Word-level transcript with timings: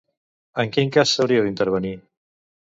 En 0.63 0.71
quin 0.77 0.89
cas 0.95 1.13
s'hauria 1.19 1.45
d'intervenir? 1.45 1.95